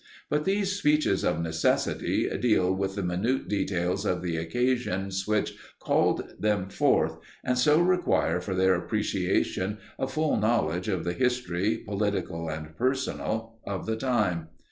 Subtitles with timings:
[0.31, 6.23] But these speeches of necessity deal with the minute details of the occasions which called
[6.39, 12.49] them forth, and so require for their appreciation a full knowledge of the history, political
[12.49, 14.47] and personal, of the time.